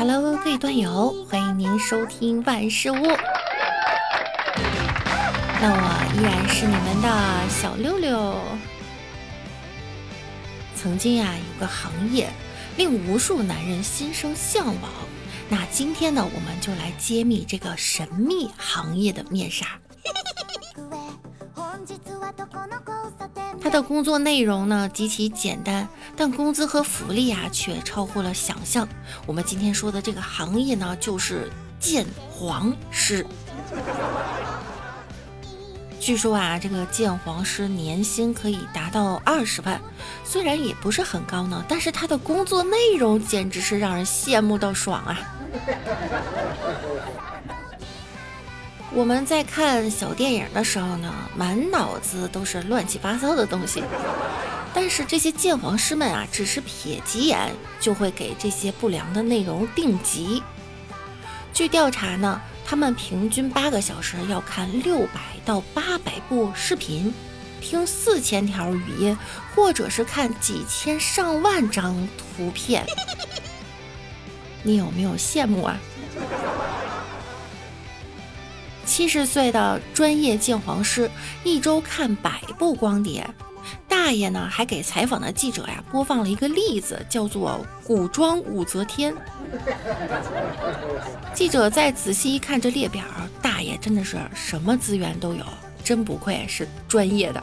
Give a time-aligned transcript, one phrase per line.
[0.00, 2.94] Hello，各位段友，欢迎您收听万事屋。
[5.60, 8.40] 那我依然是你们的小六六。
[10.74, 12.30] 曾经呀，有个行业
[12.78, 14.90] 令无数男人心生向往。
[15.50, 19.66] 那今天呢，我们就来揭秘这个神秘行业的面纱。
[23.60, 25.86] 他的工作内容呢极其简单，
[26.16, 28.88] 但工资和福利啊却超乎了想象。
[29.26, 33.24] 我们今天说的这个行业呢，就是鉴黄师。
[36.00, 39.78] 据说啊，这个鉴黄师年薪可以达到二十万，
[40.24, 45.18] 虽然也不是很高呢，但是他的工作内容简直是让人羡慕到爽啊！
[48.92, 53.84] 我们在看小电影的时候呢，满脑子都是乱七八糟的东西，
[54.74, 60.42] 但是这些鉴黄师们啊，只是瞥几眼就会给这些不良的内容定级。
[61.54, 67.14] 据调查呢，他们平均八个小时要看六百到八百部视频，
[67.60, 69.16] 听四千条语音，
[69.54, 72.84] 或者是看几千上万张图片。
[74.64, 75.78] 你有没有羡慕啊？
[79.00, 81.10] 七十岁的专业鉴黄师
[81.42, 83.26] 一周看百部光碟，
[83.88, 89.14] 大爷呢还给采访的记者呀播放了一个例子，叫做《古装武则天》。
[91.32, 93.02] 记者再仔细一看这列表，
[93.40, 95.46] 大爷真的是什么资源都有，
[95.82, 97.42] 真不愧是专业的。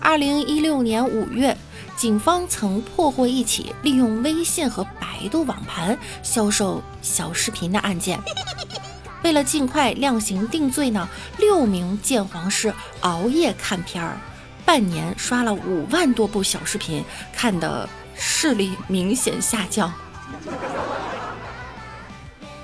[0.00, 1.54] 二零一六年五月。
[1.96, 8.20] 警方曾破获一起利用微信和百度网盘销售小视频的案件。
[9.22, 14.18] 为了尽快量刑定罪呢，六名鉴黄师熬夜看片儿，
[14.66, 19.90] 半年刷了五万多部小视频，看的视力明显下降。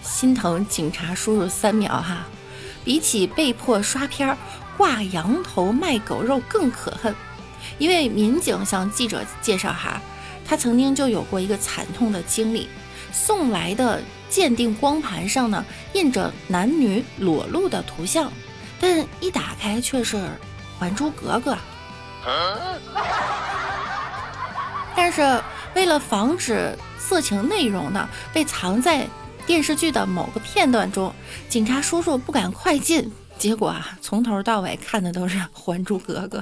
[0.00, 2.24] 心疼警察叔叔三秒哈，
[2.84, 4.38] 比起被迫刷片儿，
[4.76, 7.12] 挂羊头卖狗肉更可恨。
[7.78, 10.00] 一位民警向记者介绍哈，
[10.46, 12.68] 他曾经就有过一个惨痛的经历，
[13.12, 18.32] 送来的鉴定光盘上呢印着男女裸露的图像，
[18.80, 20.16] 但一打开却是
[20.78, 21.52] 《还珠格格》。
[24.96, 25.42] 但是
[25.74, 29.06] 为了防止色情内容呢被藏在
[29.46, 31.12] 电视剧的某个片段中，
[31.48, 36.38] 警察叔叔不敢快进，结果啊从头到尾看的都是《还珠格格》。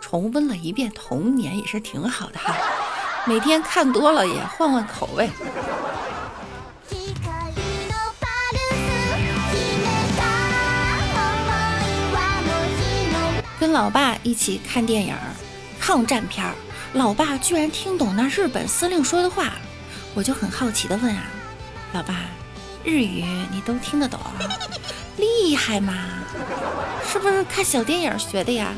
[0.00, 2.54] 重温了一遍童年也是挺好的哈，
[3.26, 5.28] 每天看多了也换换口味。
[13.60, 15.14] 跟老爸一起看电影
[15.80, 16.54] 抗战片儿，
[16.92, 19.52] 老爸居然听懂那日本司令说的话，
[20.14, 21.24] 我就很好奇的问啊，
[21.92, 22.14] 老爸，
[22.84, 24.20] 日语你都听得懂？
[25.18, 25.94] 厉害嘛？
[27.04, 28.72] 是不是看小电影学的呀？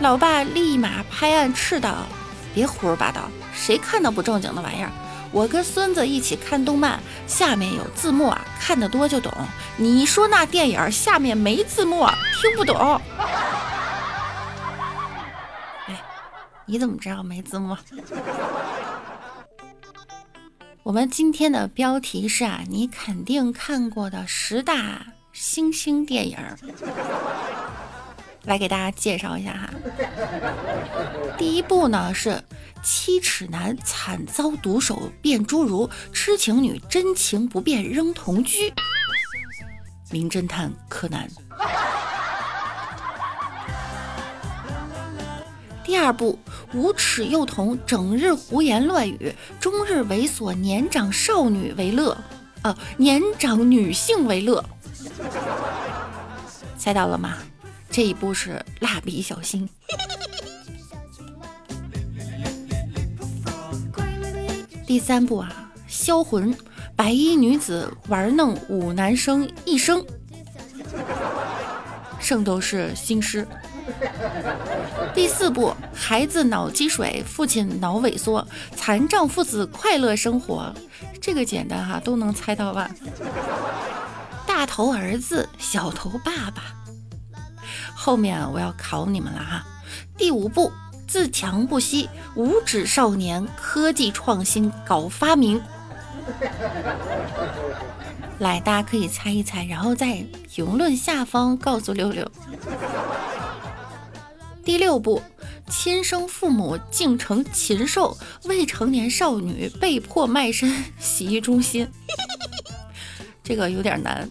[0.00, 2.06] 老爸立马拍案斥道
[2.54, 3.22] ：“别胡说八道！
[3.52, 4.90] 谁看到不正经的玩意儿？
[5.32, 9.32] 我跟孙子一起看动漫，下面有字幕啊，看得多就懂。
[9.76, 12.06] 你说那电影下面没字幕，
[12.40, 13.00] 听不懂。”
[15.86, 16.00] 哎，
[16.66, 17.76] 你怎么知道没字幕？
[20.88, 26.38] 我们今天的标题是啊，你肯定看过的十大星星电影，
[28.44, 29.70] 来给大家介绍一下哈。
[31.36, 32.42] 第一部呢是
[32.82, 38.72] 七尺男惨遭毒手变侏儒，痴情女真情不变扔同居，
[40.10, 41.28] 名侦探柯南。
[45.88, 46.38] 第二部，
[46.74, 52.14] 无耻幼童整日胡言乱语，终日猥琐年长少女为乐，
[52.60, 54.62] 啊，年长女性为乐。
[56.76, 57.38] 猜到了吗？
[57.90, 59.66] 这一部是蜡笔小新。
[64.86, 66.54] 第三部啊，销魂，
[66.94, 70.04] 白衣女子玩弄五男生一生，
[72.20, 73.48] 圣斗士星矢。
[75.14, 78.46] 第四步，孩子脑积水，父亲脑萎缩，
[78.76, 80.72] 残障父子快乐生活。
[81.20, 82.90] 这个简单哈，都能猜到吧？
[84.46, 86.62] 大头儿子，小头爸爸。
[87.94, 89.66] 后面我要考你们了哈。
[90.16, 90.72] 第五步，
[91.06, 95.60] 自强不息，无指少年，科技创新搞发明。
[98.38, 102.30] 来，大家可以猜一猜，然后在评论下方告诉六六。
[104.68, 105.22] 第六部，
[105.70, 111.90] 亲生父母竟成禽兽，未成年少女被迫卖身 洗浴中心。
[113.42, 114.30] 这个有点难。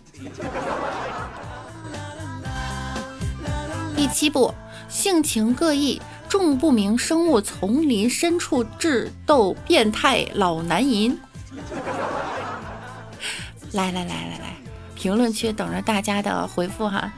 [3.95, 4.53] 第七步，
[4.87, 5.99] 性情各异，
[6.29, 11.19] 众不明生物丛林深处智斗变态老男淫。
[13.73, 14.55] 来来来来来，
[14.93, 17.11] 评论区等着大家的回复哈。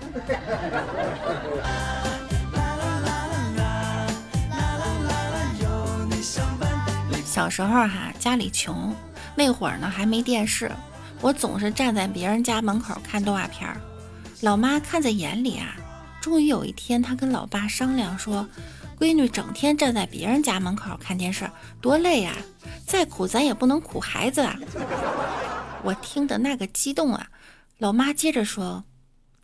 [7.29, 8.91] 小时候哈，家里穷，
[9.35, 10.71] 那会儿呢还没电视，
[11.21, 13.79] 我总是站在别人家门口看动画片儿。
[14.41, 15.75] 老妈看在眼里啊，
[16.19, 18.49] 终于有一天，她跟老爸商量说
[18.99, 21.47] ：“闺女整天站在别人家门口看电视，
[21.79, 22.35] 多累呀！
[22.87, 24.57] 再苦咱也不能苦孩子啊！”
[25.85, 27.27] 我听的那个激动啊！
[27.77, 28.85] 老妈接着说：“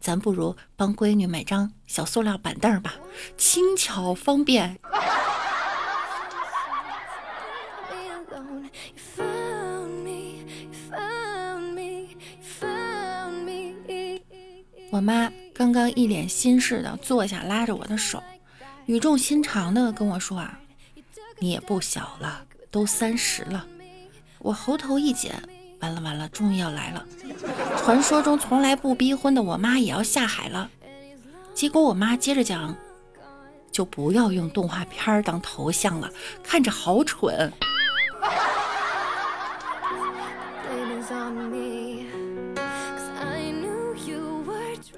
[0.02, 2.96] 咱不如帮闺女买张小塑料板凳吧，
[3.38, 4.80] 轻巧方便。”
[14.96, 18.24] 我妈刚刚一脸心事的坐下，拉着我的手，
[18.86, 20.58] 语重心长的跟我说：“啊，
[21.38, 23.68] 你也不小了，都三十了。”
[24.40, 25.34] 我喉头一紧，
[25.82, 27.06] 完了完了，终于要来了！
[27.78, 30.70] 传说中从来不逼婚的我妈也要下海了。
[31.54, 32.74] 结果我妈接着讲
[33.74, 36.10] ：“就不要用动画片当头像了，
[36.42, 37.52] 看着好蠢。”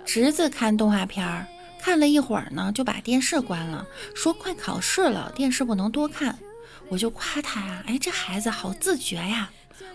[0.08, 1.46] 侄子看动画片儿，
[1.82, 6.40] 看了一会儿呢，就把电视关了，说快考试了，电视不能多看。
[6.88, 9.50] 我就夸他呀，哎，这孩子好自觉呀。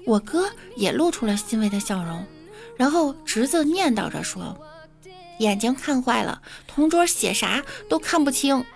[0.06, 2.26] 我哥也露出了欣慰的笑容，
[2.76, 4.54] 然后侄子念叨着说
[5.40, 8.62] ：“眼睛看坏了，同桌写啥都看不清。”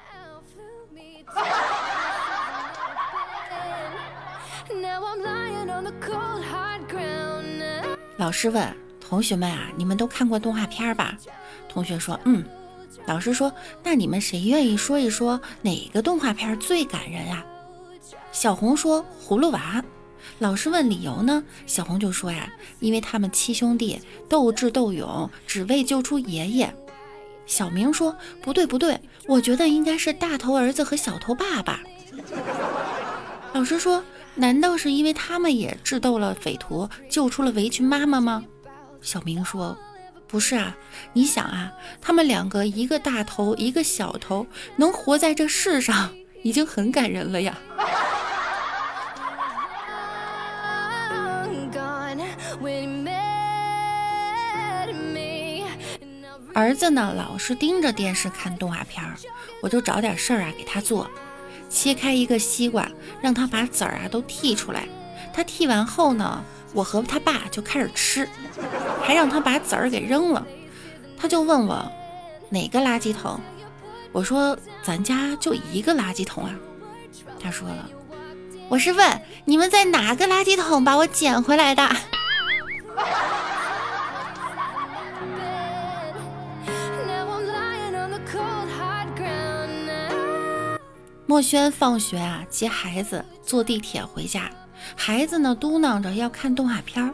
[8.16, 8.85] 老师问。
[9.08, 11.16] 同学们啊，你们都看过动画片吧？
[11.68, 12.44] 同学说，嗯。
[13.06, 13.52] 老师说，
[13.84, 17.46] 那你们谁愿意说一说哪个动画片最感人啊？
[18.32, 19.84] 小红说葫芦娃。
[20.40, 21.42] 老师问理由呢？
[21.66, 26.74] 小红就说呀，因为他们七兄弟斗智斗勇，只为救出爷爷。
[27.46, 31.80] 小明说不对不对，我觉得应该是大头儿子和小头爸爸。
[33.52, 34.02] 老师说，
[34.34, 38.44] 难道是因为他们也智斗了匪徒，救出了围裙妈妈吗？
[39.06, 39.78] 小明说
[40.26, 40.76] ：“不是啊，
[41.12, 41.72] 你想啊，
[42.02, 44.44] 他们两个一个大头，一个小头，
[44.74, 46.12] 能活在这世上，
[46.42, 47.56] 已经很感人了呀。”
[56.52, 59.14] 儿子呢，老是盯着电视看动画片儿，
[59.62, 61.08] 我就找点事儿啊给他做，
[61.68, 62.90] 切开一个西瓜，
[63.22, 64.88] 让他把籽儿啊都剔出来。
[65.32, 66.42] 他剔完后呢。
[66.72, 68.28] 我和他爸就开始吃，
[69.06, 70.44] 还让他把籽儿给扔了。
[71.16, 71.90] 他就问我
[72.50, 73.38] 哪个垃圾桶，
[74.10, 76.50] 我说咱家就一个垃圾桶啊。
[77.38, 77.88] 他说了，
[78.68, 81.88] 我是问你们在哪个垃圾桶把我捡回来的。
[91.28, 94.50] 墨轩放学啊，接孩子坐地铁回家。
[94.94, 97.12] 孩子呢，嘟囔着要看动画片儿，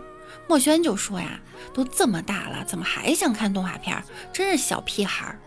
[0.53, 1.41] 墨轩就说呀
[1.73, 4.05] ：“都这么大了，怎么还想看动画片儿？
[4.35, 5.39] 真是小屁孩儿！”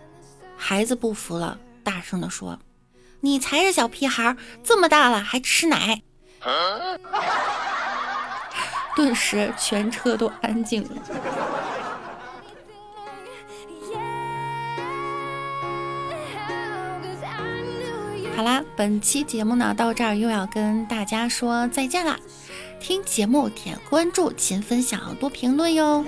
[0.58, 2.58] 孩子不服了，大声地说
[3.22, 6.02] ：“你才是小屁孩儿，这么大了还吃奶！”
[8.98, 10.90] 顿时全车都安静了。
[18.36, 22.20] 好啦，本期节目呢到这儿又要跟大家说再见啦！
[22.80, 26.06] 听节目点关注，勤分享，多评论哟。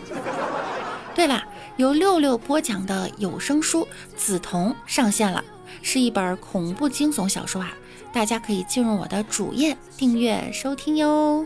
[1.15, 1.43] 对了，
[1.77, 5.43] 由六六播讲的有声书《梓潼》上线了，
[5.81, 7.73] 是一本恐怖惊悚小说啊，
[8.13, 11.45] 大家可以进入我的主页订阅收听哟。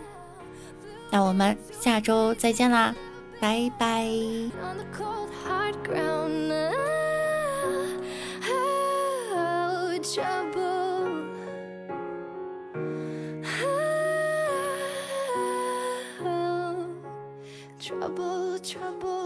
[1.10, 2.94] 那我们下周再见啦，
[3.40, 4.06] 拜拜。
[18.00, 19.21] Trouble, trouble.